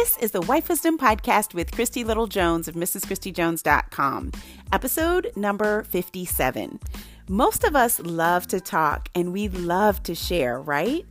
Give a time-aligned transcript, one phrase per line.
[0.00, 4.32] This is the Wife Wisdom Podcast with Christy Little Jones of MrsChristyJones.com,
[4.72, 6.80] episode number 57.
[7.28, 11.04] Most of us love to talk and we love to share, right?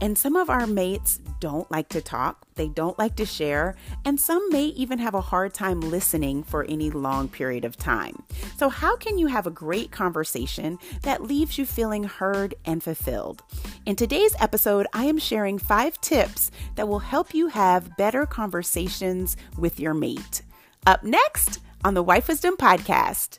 [0.00, 4.18] And some of our mates don't like to talk, they don't like to share, and
[4.18, 8.22] some may even have a hard time listening for any long period of time.
[8.56, 13.42] So, how can you have a great conversation that leaves you feeling heard and fulfilled?
[13.86, 19.36] In today's episode, I am sharing five tips that will help you have better conversations
[19.56, 20.42] with your mate.
[20.86, 23.38] Up next on the Wife Wisdom Podcast.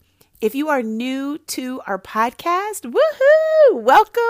[0.41, 3.79] If you are new to our podcast, woohoo!
[3.79, 4.21] Welcome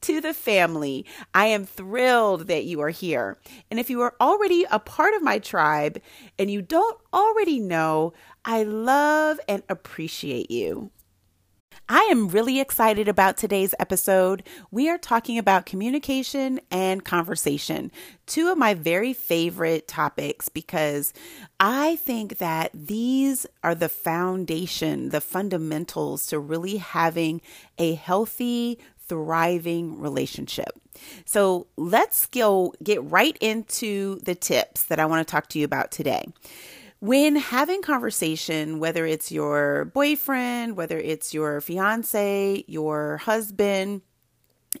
[0.00, 1.06] to the family.
[1.34, 3.38] I am thrilled that you are here.
[3.70, 6.00] And if you are already a part of my tribe
[6.36, 8.12] and you don't already know,
[8.44, 10.90] I love and appreciate you.
[11.94, 14.44] I am really excited about today's episode.
[14.70, 17.92] We are talking about communication and conversation,
[18.24, 21.12] two of my very favorite topics because
[21.60, 27.42] I think that these are the foundation, the fundamentals to really having
[27.76, 30.80] a healthy, thriving relationship.
[31.26, 35.66] So let's go get right into the tips that I want to talk to you
[35.66, 36.24] about today
[37.02, 44.02] when having conversation, whether it's your boyfriend, whether it's your fiance, your husband,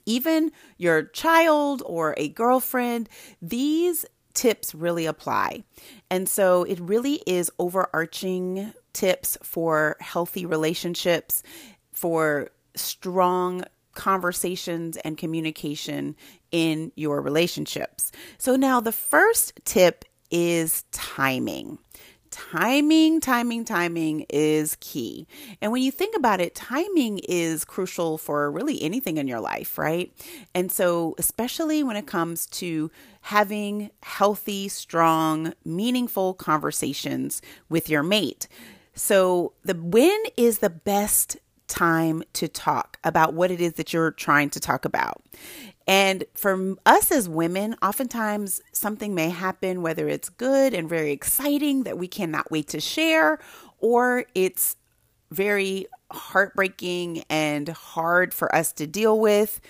[0.06, 3.08] even your child or a girlfriend,
[3.42, 5.64] these tips really apply.
[6.10, 11.42] And so it really is overarching tips for healthy relationships,
[11.92, 13.64] for strong
[13.94, 16.14] conversations and communication
[16.52, 18.12] in your relationships.
[18.38, 21.78] So now the first tip is timing
[22.32, 25.28] timing, timing, timing is key.
[25.60, 29.78] And when you think about it, timing is crucial for really anything in your life,
[29.78, 30.12] right?
[30.54, 32.90] And so, especially when it comes to
[33.20, 38.48] having healthy, strong, meaningful conversations with your mate.
[38.94, 41.36] So, the when is the best
[41.72, 45.22] time to talk about what it is that you're trying to talk about.
[45.86, 51.82] And for us as women, oftentimes something may happen, whether it's good and very exciting
[51.84, 53.38] that we cannot wait to share,
[53.78, 54.76] or it's
[55.30, 59.60] very heartbreaking and hard for us to deal with.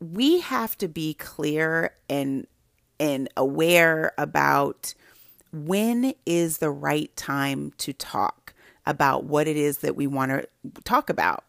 [0.00, 2.46] We have to be clear and
[2.98, 4.94] and aware about
[5.52, 8.52] when is the right time to talk
[8.86, 10.46] about what it is that we want to
[10.84, 11.44] talk about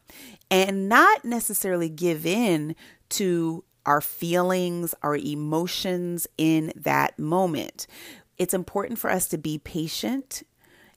[0.49, 2.75] and not necessarily give in
[3.11, 7.87] to our feelings, our emotions in that moment.
[8.37, 10.43] It's important for us to be patient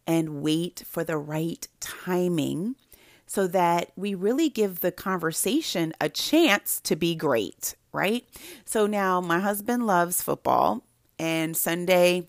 [0.07, 2.77] and wait for the right timing
[3.27, 8.27] so that we really give the conversation a chance to be great, right?
[8.65, 10.85] So now my husband loves football,
[11.19, 12.29] and Sunday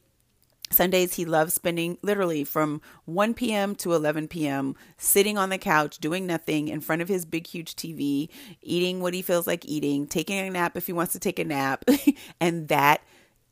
[0.72, 3.76] Sundays, he loves spending literally from 1 p.m.
[3.76, 4.76] to 11 p.m.
[4.98, 8.30] sitting on the couch, doing nothing in front of his big, huge TV,
[8.62, 11.46] eating what he feels like eating, taking a nap if he wants to take a
[11.46, 11.86] nap,
[12.42, 13.02] and that.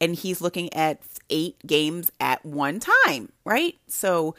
[0.02, 3.76] And he's looking at eight games at one time, right?
[3.88, 4.36] So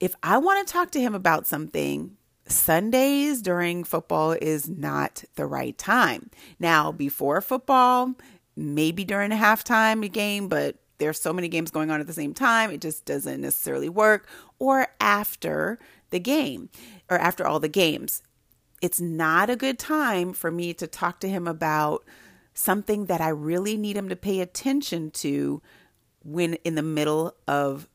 [0.00, 2.16] if I want to talk to him about something,
[2.46, 6.30] Sundays during football is not the right time.
[6.58, 8.14] Now, before football,
[8.56, 12.34] maybe during a halftime game, but there's so many games going on at the same
[12.34, 15.78] time, it just doesn't necessarily work, or after
[16.10, 16.70] the game
[17.10, 18.22] or after all the games.
[18.80, 22.04] It's not a good time for me to talk to him about
[22.52, 25.60] something that I really need him to pay attention to
[26.22, 27.88] when in the middle of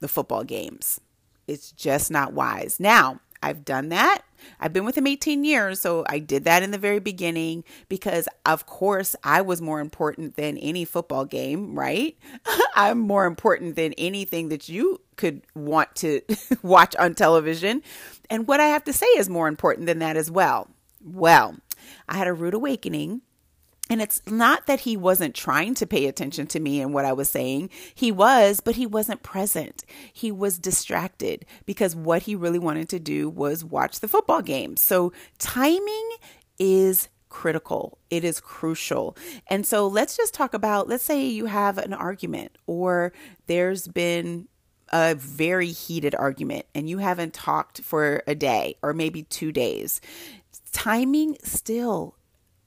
[0.00, 1.00] the football games.
[1.46, 2.78] It's just not wise.
[2.78, 4.22] Now, I've done that.
[4.60, 8.28] I've been with him 18 years, so I did that in the very beginning because,
[8.46, 12.16] of course, I was more important than any football game, right?
[12.74, 16.20] I'm more important than anything that you could want to
[16.62, 17.82] watch on television.
[18.30, 20.68] And what I have to say is more important than that as well.
[21.04, 21.56] Well,
[22.08, 23.22] I had a rude awakening
[23.90, 27.12] And it's not that he wasn't trying to pay attention to me and what I
[27.12, 27.68] was saying.
[27.94, 29.84] He was, but he wasn't present.
[30.12, 34.76] He was distracted because what he really wanted to do was watch the football game.
[34.76, 36.10] So timing
[36.58, 37.98] is critical.
[38.08, 39.16] It is crucial.
[39.48, 43.12] And so let's just talk about let's say you have an argument or
[43.46, 44.48] there's been
[44.92, 50.00] a very heated argument and you haven't talked for a day or maybe two days.
[50.72, 52.14] Timing still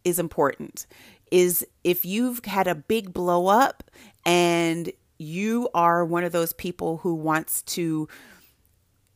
[0.06, 0.86] is important
[1.32, 3.84] is if you've had a big blow up
[4.26, 8.08] and you are one of those people who wants to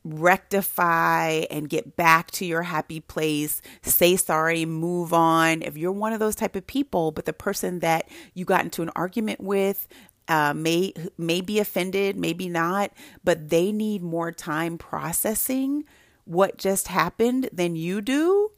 [0.04, 5.62] rectify and get back to your happy place, say sorry, move on.
[5.62, 8.82] If you're one of those type of people, but the person that you got into
[8.82, 9.88] an argument with
[10.28, 12.92] uh, may may be offended, maybe not,
[13.24, 15.84] but they need more time processing
[16.26, 18.52] what just happened than you do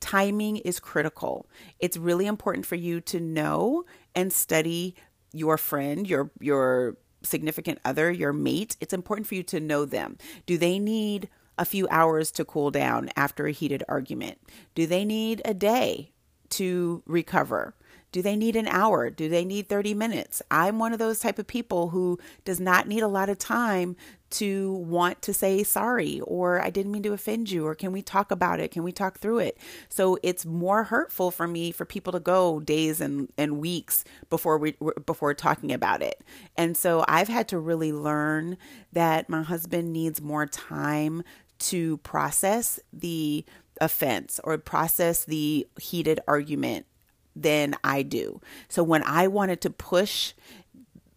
[0.00, 1.46] timing is critical.
[1.78, 3.84] It's really important for you to know
[4.14, 4.94] and study
[5.32, 8.76] your friend, your your significant other, your mate.
[8.80, 10.18] It's important for you to know them.
[10.46, 11.28] Do they need
[11.58, 14.38] a few hours to cool down after a heated argument?
[14.74, 16.12] Do they need a day
[16.50, 17.74] to recover?
[18.12, 19.10] Do they need an hour?
[19.10, 20.40] Do they need 30 minutes?
[20.50, 23.96] I'm one of those type of people who does not need a lot of time
[24.36, 28.02] to want to say sorry or I didn't mean to offend you or can we
[28.02, 28.70] talk about it?
[28.70, 29.58] Can we talk through it?
[29.88, 34.58] So it's more hurtful for me for people to go days and, and weeks before
[34.58, 36.22] we before talking about it.
[36.56, 38.58] And so I've had to really learn
[38.92, 41.22] that my husband needs more time
[41.58, 43.44] to process the
[43.80, 46.86] offense or process the heated argument
[47.34, 48.40] than I do.
[48.68, 50.32] So when I wanted to push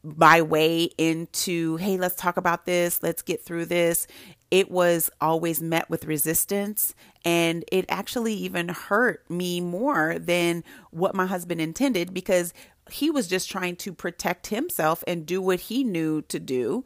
[0.04, 4.07] my way into, hey, let's talk about this, let's get through this,
[4.51, 6.96] it was always met with resistance.
[7.25, 12.54] And it actually even hurt me more than what my husband intended because
[12.90, 16.86] he was just trying to protect himself and do what he knew to do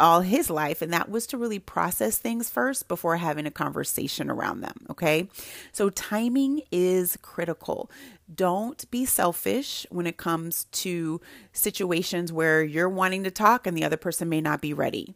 [0.00, 4.30] all his life, and that was to really process things first before having a conversation
[4.30, 4.86] around them.
[4.90, 5.28] Okay.
[5.72, 7.90] So, timing is critical.
[8.32, 11.20] Don't be selfish when it comes to
[11.52, 15.14] situations where you're wanting to talk and the other person may not be ready.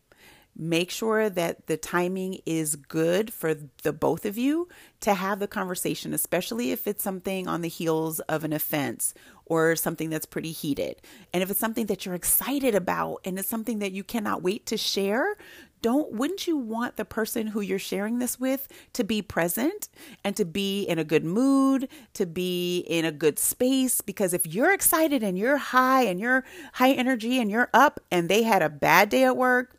[0.55, 4.69] Make sure that the timing is good for the both of you
[5.01, 9.15] to have the conversation, especially if it's something on the heels of an offense
[9.47, 11.01] or something that's pretty heated.
[11.33, 14.67] And if it's something that you're excited about and it's something that you cannot wait
[14.67, 15.37] to share,
[15.83, 19.89] don't wouldn't you want the person who you're sharing this with to be present
[20.25, 24.01] and to be in a good mood, to be in a good space?
[24.01, 26.45] Because if you're excited and you're high and you're
[26.75, 29.77] high energy and you're up and they had a bad day at work,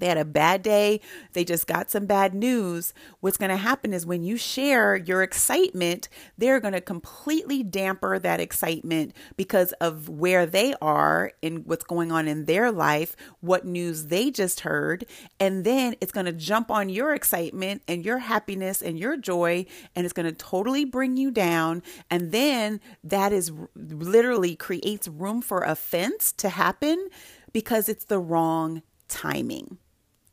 [0.00, 1.00] they had a bad day,
[1.32, 2.92] they just got some bad news.
[3.20, 8.18] What's going to happen is when you share your excitement, they're going to completely damper
[8.18, 13.64] that excitement because of where they are and what's going on in their life, what
[13.64, 15.04] news they just heard.
[15.40, 19.66] And then it's going to jump on your excitement and your happiness and your joy,
[19.94, 21.82] and it's going to totally bring you down.
[22.10, 27.08] And then that is literally creates room for offense to happen
[27.52, 29.78] because it's the wrong timing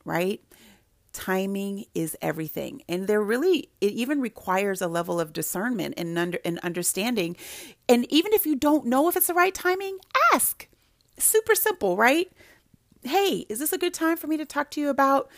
[0.06, 0.40] right?
[1.12, 2.82] Timing is everything.
[2.88, 7.36] And there really, it even requires a level of discernment and, under, and understanding.
[7.88, 9.98] And even if you don't know if it's the right timing,
[10.32, 10.68] ask.
[11.18, 12.30] Super simple, right?
[13.02, 15.30] Hey, is this a good time for me to talk to you about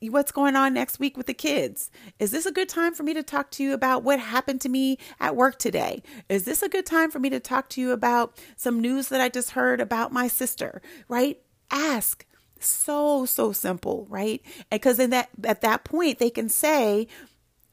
[0.00, 1.90] what's going on next week with the kids?
[2.18, 4.68] Is this a good time for me to talk to you about what happened to
[4.68, 6.02] me at work today?
[6.28, 9.20] Is this a good time for me to talk to you about some news that
[9.20, 10.80] I just heard about my sister?
[11.08, 11.40] Right?
[11.70, 12.24] Ask
[12.60, 14.42] so so simple right?
[14.70, 17.08] And because in that at that point they can say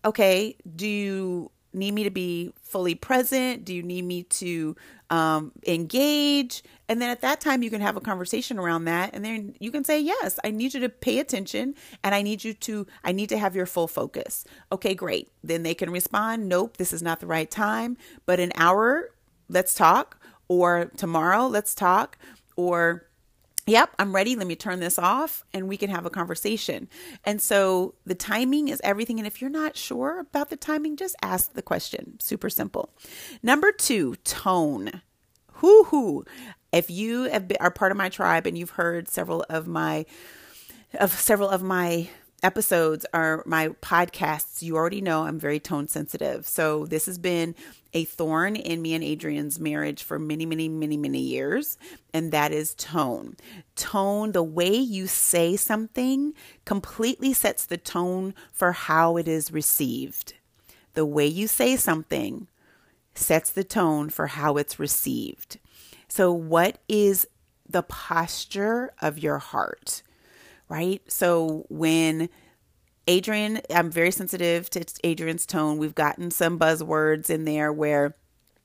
[0.05, 3.65] okay do you need me to be fully present?
[3.65, 4.75] Do you need me to
[5.09, 6.63] um, engage?
[6.87, 9.71] And then at that time you can have a conversation around that and then you
[9.71, 13.11] can say yes i need you to pay attention and i need you to i
[13.11, 14.45] need to have your full focus.
[14.71, 15.31] Okay great.
[15.43, 19.11] Then they can respond nope this is not the right time but an hour
[19.49, 22.17] let's talk or tomorrow let's talk
[22.55, 23.07] or
[23.65, 24.35] Yep, I'm ready.
[24.35, 26.89] Let me turn this off and we can have a conversation.
[27.23, 29.19] And so the timing is everything.
[29.19, 32.19] And if you're not sure about the timing, just ask the question.
[32.19, 32.89] Super simple.
[33.41, 35.01] Number two, tone.
[35.53, 36.25] Hoo hoo.
[36.73, 40.05] If you have been, are part of my tribe and you've heard several of my
[40.99, 42.09] of several of my
[42.43, 46.45] episodes are my podcasts, you already know I'm very tone sensitive.
[46.45, 47.55] So this has been
[47.93, 51.77] a thorn in me and Adrian's marriage for many, many, many, many years,
[52.13, 53.37] and that is tone.
[53.75, 56.33] Tone, the way you say something,
[56.65, 60.33] completely sets the tone for how it is received.
[60.93, 62.47] The way you say something
[63.15, 65.59] sets the tone for how it's received.
[66.07, 67.27] So, what is
[67.67, 70.03] the posture of your heart?
[70.69, 71.01] Right?
[71.07, 72.29] So, when
[73.07, 75.77] Adrian, I'm very sensitive to Adrian's tone.
[75.77, 78.15] We've gotten some buzzwords in there where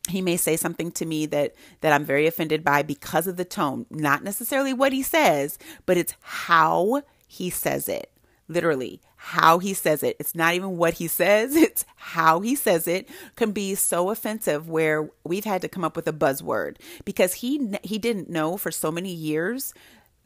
[0.09, 3.45] he may say something to me that that I'm very offended by because of the
[3.45, 8.11] tone, not necessarily what he says, but it's how he says it.
[8.51, 10.17] Literally, how he says it.
[10.19, 14.69] It's not even what he says, it's how he says it can be so offensive
[14.71, 18.71] where we've had to come up with a buzzword because he he didn't know for
[18.71, 19.75] so many years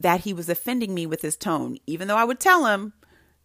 [0.03, 2.93] that he was offending me with his tone, even though I would tell him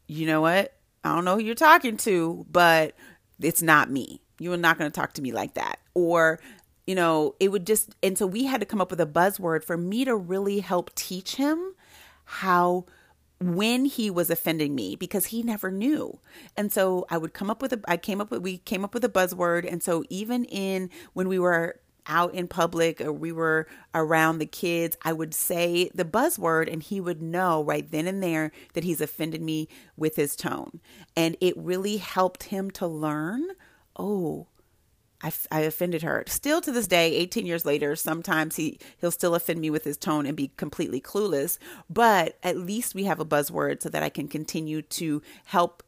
[0.08, 0.74] you know what?
[1.04, 2.94] I don't know who you're talking to, but
[3.40, 4.20] it's not me.
[4.40, 5.78] You are not going to talk to me like that.
[5.94, 6.40] Or,
[6.86, 9.62] you know, it would just, and so we had to come up with a buzzword
[9.62, 11.74] for me to really help teach him
[12.24, 12.86] how
[13.40, 16.18] when he was offending me because he never knew.
[16.56, 18.94] And so I would come up with a I came up with we came up
[18.94, 23.32] with a buzzword and so even in when we were out in public or we
[23.32, 28.06] were around the kids, I would say the buzzword and he would know right then
[28.06, 30.80] and there that he's offended me with his tone.
[31.16, 33.48] And it really helped him to learn,
[33.96, 34.48] oh,
[35.20, 36.22] I, I offended her.
[36.26, 39.96] Still to this day, 18 years later, sometimes he, he'll still offend me with his
[39.96, 41.58] tone and be completely clueless.
[41.90, 45.82] But at least we have a buzzword so that I can continue to help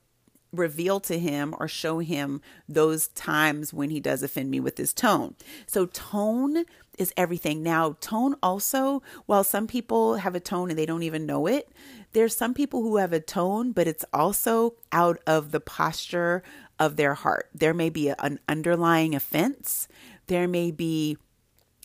[0.53, 4.93] reveal to him or show him those times when he does offend me with his
[4.93, 5.35] tone.
[5.67, 6.65] So, tone
[6.99, 7.63] is everything.
[7.63, 11.71] Now, tone also, while some people have a tone and they don't even know it,
[12.13, 16.43] there's some people who have a tone, but it's also out of the posture
[16.79, 17.49] of their heart.
[17.55, 19.89] There may be an underlying offense,
[20.27, 21.17] there may be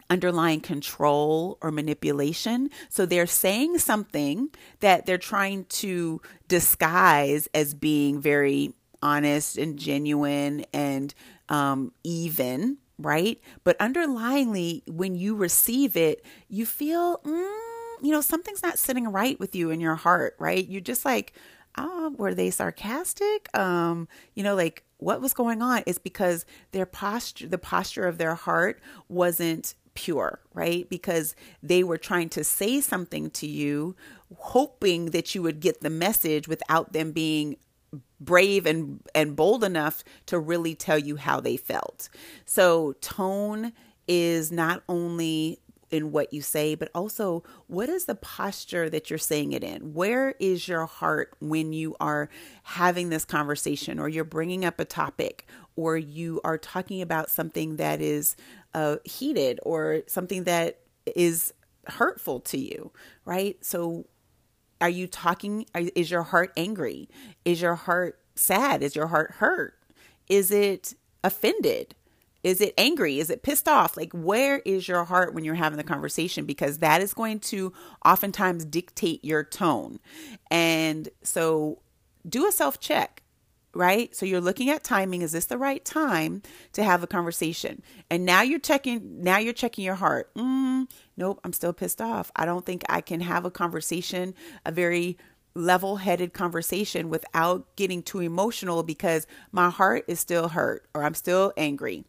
[0.09, 2.69] underlying control or manipulation.
[2.89, 10.65] So they're saying something that they're trying to disguise as being very honest and genuine
[10.73, 11.13] and
[11.49, 13.39] um, even, right?
[13.63, 17.55] But underlyingly, when you receive it, you feel, mm,
[18.01, 20.67] you know, something's not sitting right with you in your heart, right?
[20.67, 21.33] You're just like,
[21.77, 23.55] oh, were they sarcastic?
[23.57, 28.17] Um, you know, like what was going on is because their posture, the posture of
[28.17, 30.89] their heart wasn't pure, right?
[30.89, 33.95] Because they were trying to say something to you,
[34.35, 37.57] hoping that you would get the message without them being
[38.19, 42.09] brave and and bold enough to really tell you how they felt.
[42.45, 43.73] So tone
[44.07, 45.59] is not only
[45.91, 49.93] in what you say, but also what is the posture that you're saying it in?
[49.93, 52.29] Where is your heart when you are
[52.63, 57.77] having this conversation or you're bringing up a topic or you are talking about something
[57.77, 58.35] that is
[58.73, 60.79] uh, heated or something that
[61.15, 61.53] is
[61.87, 62.91] hurtful to you,
[63.25, 63.63] right?
[63.63, 64.05] So,
[64.81, 65.65] are you talking?
[65.73, 67.09] Is your heart angry?
[67.45, 68.83] Is your heart sad?
[68.83, 69.75] Is your heart hurt?
[70.27, 71.95] Is it offended?
[72.45, 73.19] Is it angry?
[73.19, 73.97] Is it pissed off?
[73.97, 76.45] Like, where is your heart when you're having the conversation?
[76.45, 77.73] Because that is going to
[78.05, 79.97] oftentimes dictate your tone.
[80.51, 81.81] And so,
[82.29, 83.23] do a self check
[83.73, 84.15] right?
[84.15, 85.21] So you're looking at timing.
[85.21, 87.83] Is this the right time to have a conversation?
[88.09, 89.21] And now you're checking.
[89.21, 90.33] Now you're checking your heart.
[90.35, 92.31] Mm, nope, I'm still pissed off.
[92.37, 94.33] I don't think I can have a conversation,
[94.65, 95.17] a very
[95.55, 101.51] level-headed conversation without getting too emotional because my heart is still hurt or I'm still
[101.57, 102.05] angry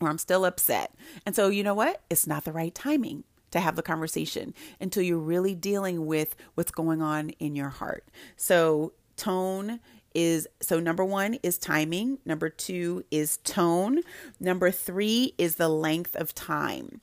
[0.00, 0.94] or I'm still upset.
[1.24, 2.02] And so you know what?
[2.10, 6.70] It's not the right timing to have the conversation until you're really dealing with what's
[6.70, 8.06] going on in your heart.
[8.36, 9.80] So tone
[10.14, 14.00] is so number one is timing, number two is tone,
[14.40, 17.02] number three is the length of time.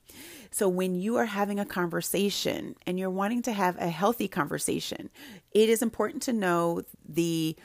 [0.50, 5.10] So when you are having a conversation and you're wanting to have a healthy conversation,
[5.52, 7.56] it is important to know the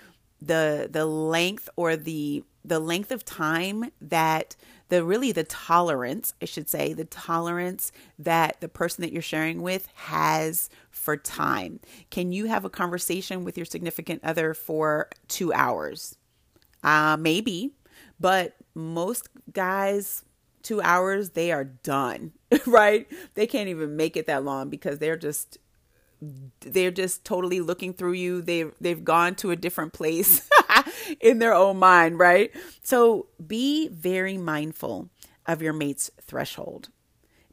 [0.41, 4.55] the the length or the the length of time that
[4.89, 9.61] the really the tolerance, I should say, the tolerance that the person that you're sharing
[9.61, 11.79] with has for time.
[12.09, 16.17] Can you have a conversation with your significant other for two hours?
[16.83, 17.73] Uh, maybe,
[18.19, 20.23] but most guys,
[20.63, 22.33] two hours, they are done,
[22.65, 23.07] right?
[23.35, 25.59] They can't even make it that long because they're just
[26.61, 28.41] they're just totally looking through you.
[28.41, 30.49] They've they've gone to a different place
[31.19, 32.51] in their own mind, right?
[32.81, 35.09] So be very mindful
[35.45, 36.89] of your mate's threshold.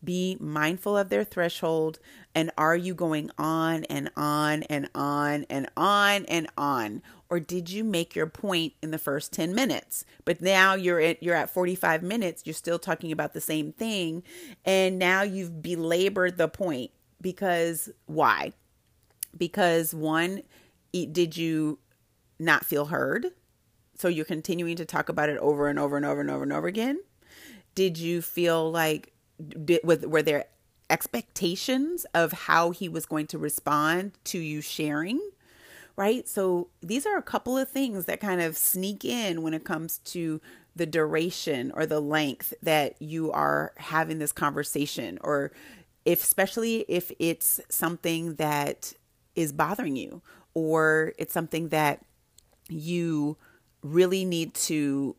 [0.04, 1.98] Be mindful of their threshold.
[2.34, 7.02] And are you going on and on and on and on and on?
[7.28, 10.04] Or did you make your point in the first 10 minutes?
[10.24, 14.22] But now you're at you're at 45 minutes, you're still talking about the same thing.
[14.64, 18.52] And now you've belabored the point because why?
[19.36, 20.42] Because one,
[20.92, 21.78] did you
[22.38, 23.26] not feel heard?
[23.96, 26.52] So you're continuing to talk about it over and over and over and over and
[26.52, 27.00] over again.
[27.74, 29.12] Did you feel like
[29.64, 30.46] did, with, were there
[30.88, 35.20] expectations of how he was going to respond to you sharing?
[35.96, 36.28] Right?
[36.28, 39.98] So these are a couple of things that kind of sneak in when it comes
[39.98, 40.40] to
[40.74, 45.52] the duration or the length that you are having this conversation or
[46.04, 48.92] if especially if it's something that
[49.34, 50.20] is bothering you
[50.52, 52.04] or it's something that
[52.68, 53.36] you
[53.82, 55.16] really need to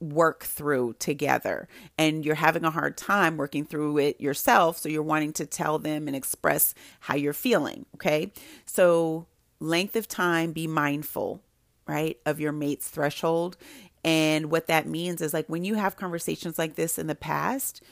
[0.00, 1.68] work through together.
[1.98, 5.78] And you're having a hard time working through it yourself so you're wanting to tell
[5.78, 8.32] them and express how you're feeling okay?
[8.64, 9.26] So
[9.60, 11.42] length of time be mindful
[11.86, 13.56] right of your mate's threshold.
[14.02, 17.82] And what that means is like when you have conversations like this in the past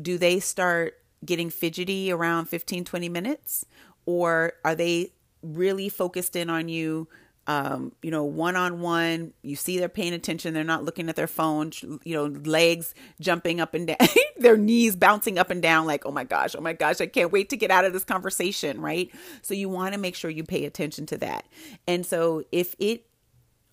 [0.00, 0.94] do they start
[1.24, 3.66] getting fidgety around 15 20 minutes?
[4.06, 7.08] Or are they really focused in on you
[7.50, 11.16] um, you know, one on one, you see they're paying attention, they're not looking at
[11.16, 11.72] their phone,
[12.04, 13.96] you know, legs jumping up and down,
[14.38, 17.32] their knees bouncing up and down, like, oh my gosh, oh my gosh, I can't
[17.32, 19.10] wait to get out of this conversation, right?
[19.42, 21.44] So you want to make sure you pay attention to that.
[21.88, 23.06] And so if it,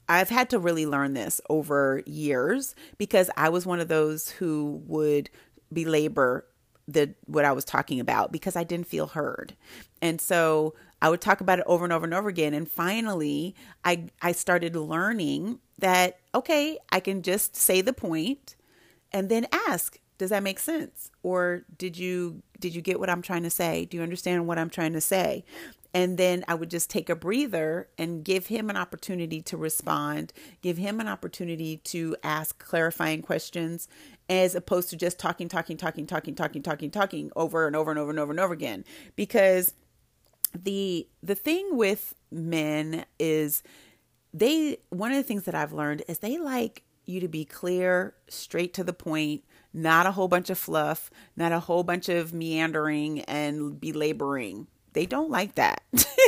[0.10, 4.81] I've had to really learn this over years because I was one of those who
[4.88, 5.29] would
[5.72, 6.48] belabor
[6.88, 9.56] the what I was talking about because I didn't feel heard.
[10.01, 12.53] And so I would talk about it over and over and over again.
[12.53, 18.56] And finally, I, I started learning that, okay, I can just say the point
[19.12, 21.12] and then ask, does that make sense?
[21.22, 23.86] Or did you, did you get what I'm trying to say?
[23.86, 25.46] Do you understand what I'm trying to say?
[25.98, 30.32] And then I would just take a breather and give him an opportunity to respond,
[30.62, 33.88] give him an opportunity to ask clarifying questions,
[34.30, 38.00] as opposed to just talking, talking, talking, talking, talking, talking, talking over and over and
[38.00, 38.86] over and over and over again.
[39.16, 39.74] Because
[40.54, 43.63] the the thing with men is
[44.32, 48.13] they one of the things that I've learned is they like you to be clear,
[48.27, 52.36] straight to the point, not a whole bunch of fluff, not a whole bunch of
[52.36, 54.68] meandering and belaboring.
[54.98, 55.84] They don't like that.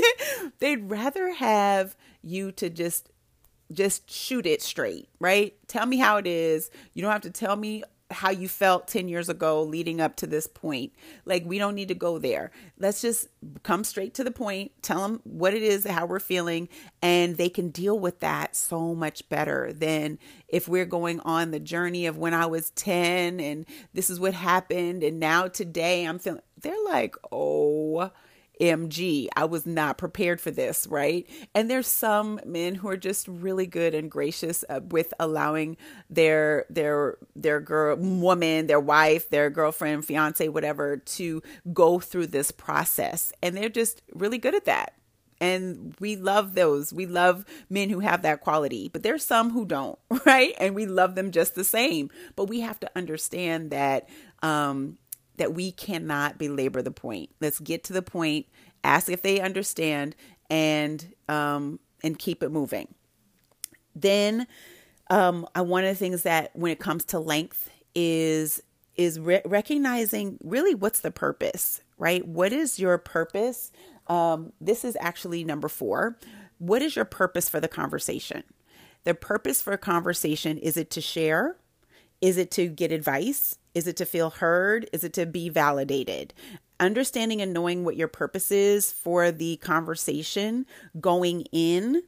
[0.60, 3.10] They'd rather have you to just
[3.72, 5.56] just shoot it straight, right?
[5.68, 6.70] Tell me how it is.
[6.94, 10.28] You don't have to tell me how you felt 10 years ago leading up to
[10.28, 10.94] this point.
[11.26, 12.52] Like, we don't need to go there.
[12.78, 13.30] Let's just
[13.64, 16.70] come straight to the point, tell them what it is, how we're feeling,
[17.02, 21.60] and they can deal with that so much better than if we're going on the
[21.60, 23.66] journey of when I was 10 and
[23.96, 25.02] this is what happened.
[25.04, 28.12] And now today I'm feeling, they're like, oh,
[28.60, 29.28] MG.
[29.36, 31.28] I was not prepared for this, right?
[31.56, 35.78] And there's some men who are just really good and gracious uh, with allowing
[36.10, 41.42] their their their girl woman, their wife, their girlfriend, fiance, whatever to
[41.74, 43.32] go through this process.
[43.42, 44.94] And they're just really good at that.
[45.42, 46.92] And we love those.
[46.92, 50.54] We love men who have that quality, but there's some who don't, right?
[50.60, 52.10] And we love them just the same.
[52.36, 54.10] But we have to understand that
[54.44, 54.98] um,
[55.40, 57.32] that we cannot belabor the point.
[57.42, 58.46] Let's get to the point,
[58.84, 60.16] ask if they understand,
[60.50, 62.88] and um, and keep it moving.
[63.96, 64.48] Then,
[65.10, 68.62] um, one of the things that when it comes to length is
[68.96, 72.28] is re- recognizing really what's the purpose, right?
[72.28, 73.72] What is your purpose?
[74.08, 76.18] Um, this is actually number four.
[76.58, 78.44] What is your purpose for the conversation?
[79.06, 81.56] The purpose for a conversation is it to share?
[82.20, 83.58] Is it to get advice?
[83.74, 84.90] Is it to feel heard?
[84.92, 86.34] Is it to be validated?
[86.80, 90.66] Understanding and knowing what your purpose is for the conversation
[91.00, 92.04] going in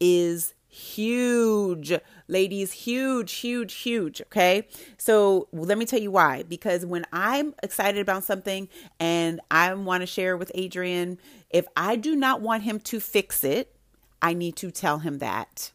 [0.00, 1.92] is huge
[2.26, 4.66] ladies huge huge huge okay
[4.98, 10.00] so let me tell you why because when i'm excited about something and i want
[10.00, 11.16] to share with adrian
[11.48, 13.76] if i do not want him to fix it
[14.20, 15.70] i need to tell him that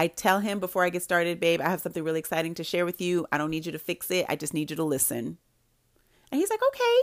[0.00, 2.86] I tell him before I get started, babe, I have something really exciting to share
[2.86, 3.26] with you.
[3.30, 4.24] I don't need you to fix it.
[4.30, 5.36] I just need you to listen.
[6.32, 6.96] And he's like, okay.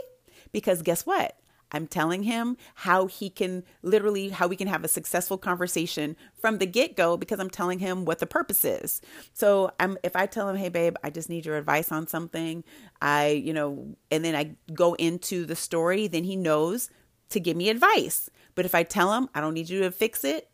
[0.50, 1.38] Because guess what?
[1.70, 6.58] I'm telling him how he can literally, how we can have a successful conversation from
[6.58, 9.00] the get go because I'm telling him what the purpose is.
[9.32, 12.64] So I'm, if I tell him, hey, babe, I just need your advice on something,
[13.00, 16.90] I, you know, and then I go into the story, then he knows
[17.28, 18.28] to give me advice.
[18.56, 20.50] But if I tell him, I don't need you to fix it,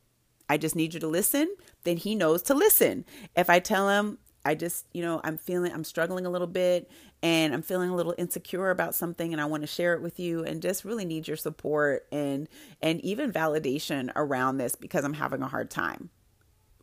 [0.46, 1.48] I just need you to listen,
[1.84, 3.04] then he knows to listen.
[3.36, 6.90] If I tell him, I just, you know, I'm feeling, I'm struggling a little bit
[7.22, 10.20] and I'm feeling a little insecure about something and I want to share it with
[10.20, 12.48] you and just really need your support and,
[12.82, 16.10] and even validation around this because I'm having a hard time.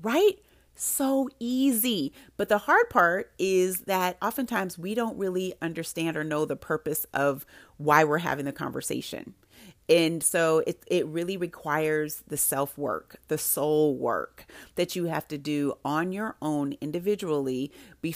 [0.01, 0.39] Right?
[0.73, 2.13] So easy.
[2.37, 7.05] But the hard part is that oftentimes we don't really understand or know the purpose
[7.13, 7.45] of
[7.77, 9.35] why we're having the conversation.
[9.91, 15.27] And so it, it really requires the self work, the soul work that you have
[15.27, 18.15] to do on your own individually be,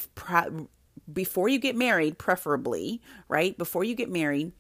[1.12, 3.58] before you get married, preferably, right?
[3.58, 4.54] Before you get married,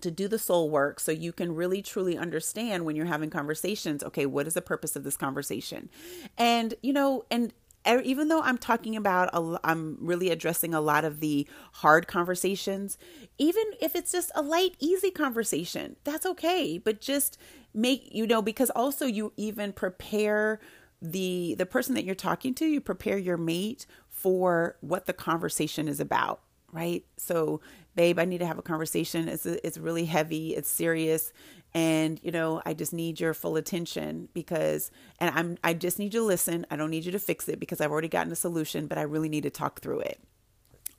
[0.00, 4.02] to do the soul work so you can really truly understand when you're having conversations
[4.02, 5.88] okay what is the purpose of this conversation
[6.36, 7.54] and you know and
[7.86, 12.98] even though I'm talking about, a, I'm really addressing a lot of the hard conversations,
[13.38, 16.78] even if it's just a light, easy conversation, that's okay.
[16.78, 17.38] But just
[17.74, 20.60] make, you know, because also you even prepare
[21.02, 25.86] the the person that you're talking to you prepare your mate for what the conversation
[25.86, 26.40] is about
[26.72, 27.04] right?
[27.16, 27.60] So
[27.94, 29.28] babe i need to have a conversation.
[29.28, 30.54] It's it's really heavy.
[30.56, 31.32] It's serious
[31.74, 36.14] and you know i just need your full attention because and i'm i just need
[36.14, 36.64] you to listen.
[36.70, 39.02] I don't need you to fix it because i've already gotten a solution but i
[39.02, 40.20] really need to talk through it.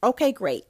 [0.03, 0.65] Okay great.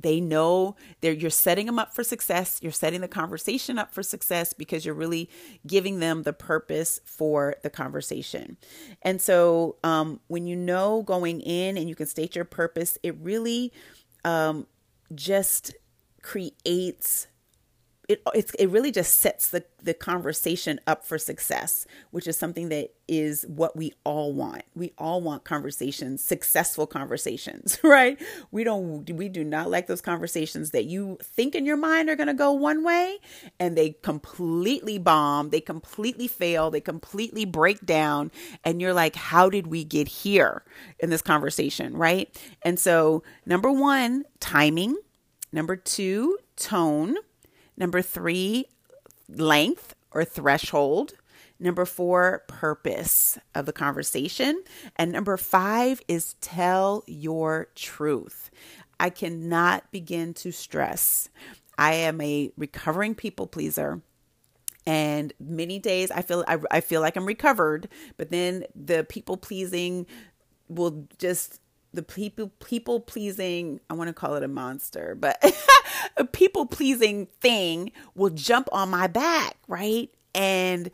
[0.00, 2.60] They know they're you're setting them up for success.
[2.62, 5.28] You're setting the conversation up for success because you're really
[5.66, 8.58] giving them the purpose for the conversation.
[9.02, 13.16] And so um, when you know going in and you can state your purpose it
[13.20, 13.72] really
[14.24, 14.66] um,
[15.14, 15.74] just
[16.22, 17.26] creates
[18.08, 18.22] it
[18.58, 23.44] it really just sets the the conversation up for success, which is something that is
[23.48, 24.62] what we all want.
[24.74, 28.20] We all want conversations, successful conversations, right?
[28.50, 32.16] We don't we do not like those conversations that you think in your mind are
[32.16, 33.18] going to go one way
[33.60, 38.30] and they completely bomb, they completely fail, they completely break down
[38.64, 40.64] and you're like how did we get here
[40.98, 42.34] in this conversation, right?
[42.62, 44.96] And so number 1, timing.
[45.50, 47.16] Number 2, tone.
[47.78, 48.66] Number three,
[49.28, 51.14] length or threshold.
[51.60, 54.62] Number four, purpose of the conversation.
[54.96, 58.50] And number five is tell your truth.
[59.00, 61.28] I cannot begin to stress.
[61.78, 64.02] I am a recovering people pleaser
[64.86, 69.36] and many days i feel I, I, feel like i'm recovered but then the people
[69.36, 70.06] pleasing
[70.68, 71.60] will just
[71.94, 75.42] the people people pleasing i want to call it a monster but
[76.16, 80.10] a people pleasing thing will jump on my back right?
[80.34, 80.90] And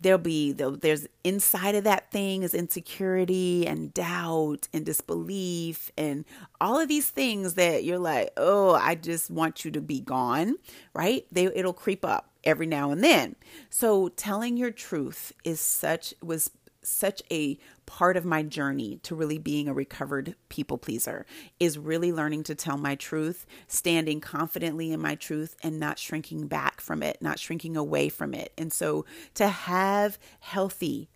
[0.00, 6.24] there'll be there's inside of that thing is insecurity and doubt and disbelief and
[6.60, 10.56] all of these things that you're like oh i just want you to be gone
[10.92, 11.24] right?
[11.30, 13.36] They it'll creep up every now and then.
[13.70, 16.50] So telling your truth is such was
[16.82, 17.56] such a
[17.92, 21.26] part of my journey to really being a recovered people pleaser
[21.60, 26.46] is really learning to tell my truth, standing confidently in my truth and not shrinking
[26.46, 28.50] back from it, not shrinking away from it.
[28.56, 31.10] And so to have healthy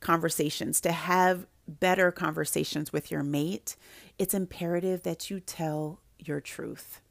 [0.00, 3.76] conversations, to have better conversations with your mate,
[4.18, 7.02] it's imperative that you tell your truth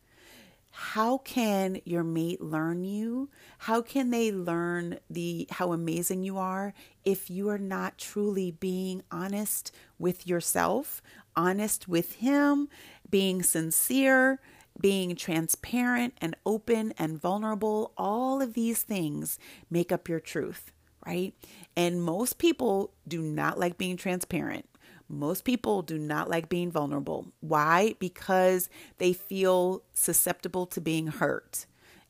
[0.77, 3.29] how can your mate learn you?
[3.59, 6.73] How can they learn the how amazing you are
[7.05, 11.01] if you are not truly being honest with yourself,
[11.33, 12.67] honest with him,
[13.09, 14.41] being sincere,
[14.77, 17.93] being transparent and open and vulnerable?
[17.97, 20.73] All of these things make up your truth,
[21.05, 21.33] right?
[21.77, 24.67] And most people do not like being transparent.
[25.07, 27.31] Most people do not like being vulnerable.
[27.39, 27.95] Why?
[27.99, 31.65] Because they feel susceptible to being hurt.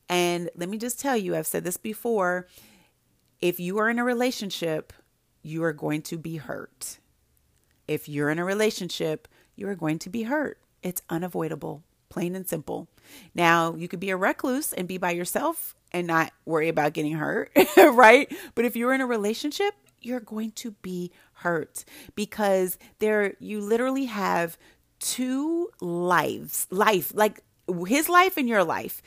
[0.08, 2.46] And let me just tell you, I've said this before
[3.40, 4.92] if you are in a relationship,
[5.42, 6.98] you are going to be hurt.
[7.86, 10.58] If you're in a relationship, you are going to be hurt.
[10.82, 12.88] It's unavoidable, plain and simple.
[13.34, 17.14] Now, you could be a recluse and be by yourself and not worry about getting
[17.14, 18.32] hurt, right?
[18.54, 19.74] But if you're in a relationship,
[20.06, 24.56] you're going to be hurt because there you literally have
[25.00, 27.42] two lives, life, like
[27.86, 29.02] his life and your life.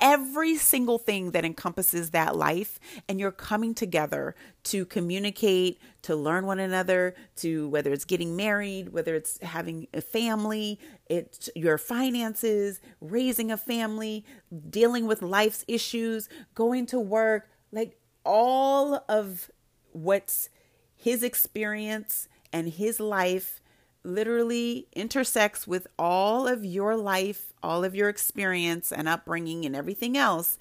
[0.00, 4.34] Every single thing that encompasses that life and you're coming together
[4.64, 10.00] to communicate to learn one another to whether it's getting married whether it's having a
[10.00, 14.24] family it's your finances raising a family
[14.70, 19.50] dealing with life's issues going to work like all of
[19.92, 20.48] what's
[20.96, 23.60] his experience and his life
[24.02, 30.16] literally intersects with all of your life, all of your experience and upbringing and everything
[30.16, 30.58] else,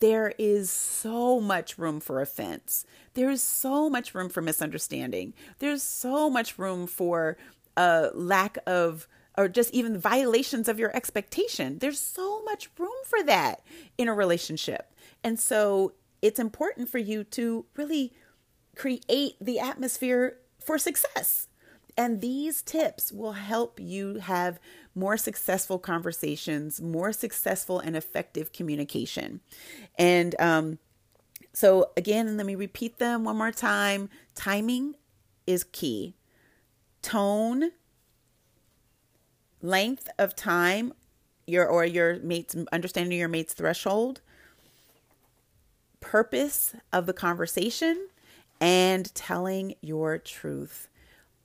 [0.00, 2.84] there is so much room for offense.
[3.14, 5.32] There is so much room for misunderstanding.
[5.60, 7.36] There's so much room for
[7.76, 11.78] a lack of or just even violations of your expectation.
[11.78, 13.62] There's so much room for that
[13.98, 14.92] in a relationship.
[15.24, 15.92] And so
[16.22, 18.12] it's important for you to really
[18.74, 21.48] create the atmosphere for success.
[21.96, 24.58] And these tips will help you have
[24.94, 29.40] more successful conversations, more successful and effective communication.
[29.96, 30.78] And um,
[31.52, 34.08] so, again, let me repeat them one more time.
[34.34, 34.96] Timing
[35.46, 36.16] is key,
[37.00, 37.70] tone,
[39.62, 40.94] length of time
[41.46, 44.20] your or your mate's understanding your mate's threshold,
[46.00, 48.08] purpose of the conversation,
[48.60, 50.88] and telling your truth.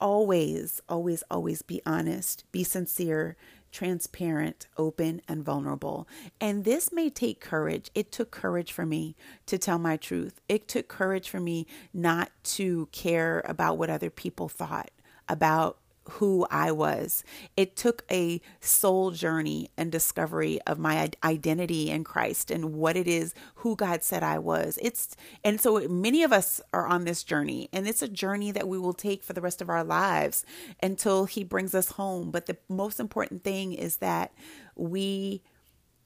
[0.01, 3.35] Always, always, always be honest, be sincere,
[3.71, 6.07] transparent, open, and vulnerable.
[6.39, 7.91] And this may take courage.
[7.93, 10.41] It took courage for me to tell my truth.
[10.47, 14.91] It took courage for me not to care about what other people thought
[15.27, 15.77] about
[16.09, 17.23] who I was.
[17.55, 23.07] It took a soul journey and discovery of my identity in Christ and what it
[23.07, 24.77] is who God said I was.
[24.81, 28.67] It's and so many of us are on this journey and it's a journey that
[28.67, 30.45] we will take for the rest of our lives
[30.81, 32.31] until he brings us home.
[32.31, 34.33] But the most important thing is that
[34.75, 35.41] we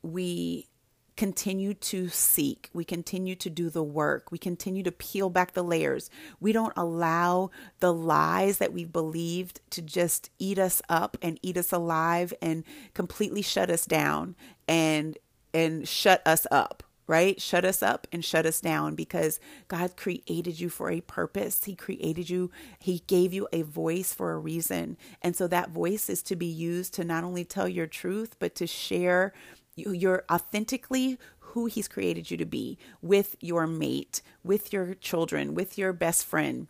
[0.01, 0.67] we
[1.15, 2.69] continue to seek.
[2.73, 4.31] We continue to do the work.
[4.31, 6.09] We continue to peel back the layers.
[6.39, 11.57] We don't allow the lies that we've believed to just eat us up and eat
[11.57, 14.35] us alive and completely shut us down
[14.67, 15.17] and
[15.53, 17.41] and shut us up right?
[17.41, 21.65] Shut us up and shut us down because God created you for a purpose.
[21.65, 24.97] He created you, He gave you a voice for a reason.
[25.21, 28.55] And so that voice is to be used to not only tell your truth, but
[28.55, 29.33] to share
[29.75, 35.77] you're authentically who he's created you to be with your mate, with your children, with
[35.77, 36.67] your best friend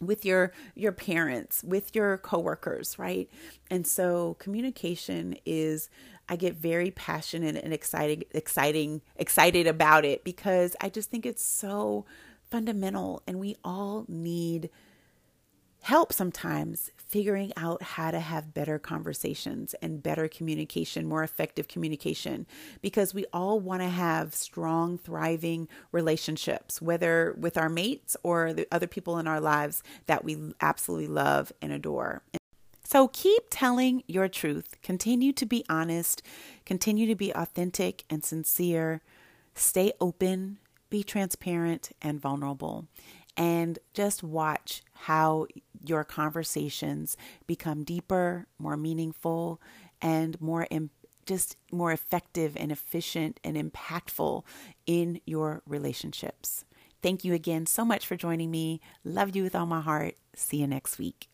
[0.00, 3.30] with your your parents with your coworkers right?
[3.70, 5.88] And so communication is
[6.28, 11.44] i get very passionate and excited exciting excited about it because i just think it's
[11.44, 12.04] so
[12.50, 14.70] fundamental and we all need
[15.84, 22.46] help sometimes figuring out how to have better conversations and better communication, more effective communication,
[22.80, 28.66] because we all want to have strong, thriving relationships, whether with our mates or the
[28.72, 32.22] other people in our lives that we absolutely love and adore.
[32.82, 34.80] So keep telling your truth.
[34.82, 36.22] Continue to be honest.
[36.64, 39.02] Continue to be authentic and sincere.
[39.54, 40.56] Stay open.
[40.88, 42.86] Be transparent and vulnerable
[43.36, 45.46] and just watch how
[45.84, 47.16] your conversations
[47.46, 49.60] become deeper, more meaningful,
[50.00, 50.90] and more Im-
[51.26, 54.44] just more effective and efficient and impactful
[54.86, 56.64] in your relationships.
[57.02, 58.80] Thank you again so much for joining me.
[59.04, 60.16] Love you with all my heart.
[60.34, 61.28] See you next week.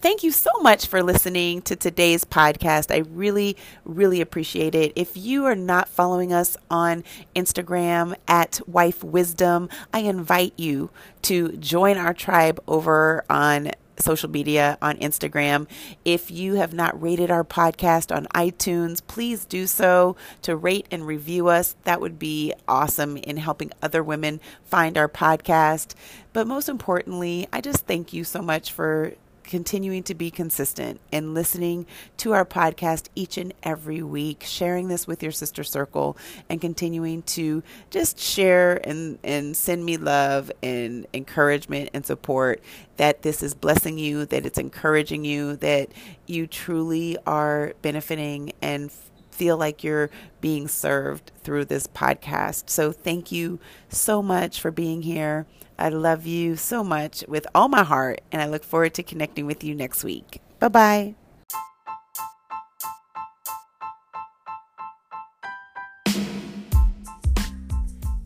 [0.00, 2.94] Thank you so much for listening to today's podcast.
[2.94, 4.92] I really, really appreciate it.
[4.96, 10.90] If you are not following us on Instagram at Wife Wisdom, I invite you
[11.22, 15.66] to join our tribe over on social media on Instagram.
[16.04, 21.06] If you have not rated our podcast on iTunes, please do so to rate and
[21.06, 21.76] review us.
[21.84, 25.94] That would be awesome in helping other women find our podcast.
[26.32, 31.34] But most importantly, I just thank you so much for continuing to be consistent and
[31.34, 31.86] listening
[32.18, 36.16] to our podcast each and every week, sharing this with your sister circle,
[36.48, 42.60] and continuing to just share and, and send me love and encouragement and support
[42.96, 45.90] that this is blessing you, that it's encouraging you, that
[46.26, 48.90] you truly are benefiting and
[49.34, 52.70] feel like you're being served through this podcast.
[52.70, 55.46] So, thank you so much for being here.
[55.78, 59.46] I love you so much with all my heart, and I look forward to connecting
[59.46, 60.40] with you next week.
[60.60, 61.23] Bye bye.